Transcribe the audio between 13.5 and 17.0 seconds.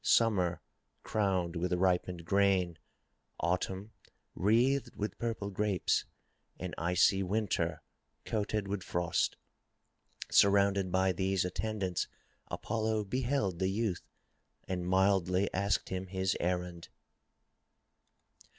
the youth and mildly asked him his errand.